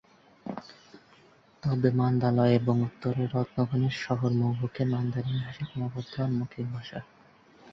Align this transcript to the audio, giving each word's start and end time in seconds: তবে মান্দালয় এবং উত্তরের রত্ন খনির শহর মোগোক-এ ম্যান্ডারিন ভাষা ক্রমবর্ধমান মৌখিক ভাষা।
তবে 1.63 1.89
মান্দালয় 1.91 2.53
এবং 2.55 2.75
উত্তরের 2.81 3.29
রত্ন 3.33 3.57
খনির 3.65 3.95
শহর 3.99 4.29
মোগোক-এ 4.33 4.83
ম্যান্ডারিন 4.85 5.37
ভাষা 5.41 5.63
ক্রমবর্ধমান 5.65 6.31
মৌখিক 6.31 6.67
ভাষা। 6.73 6.99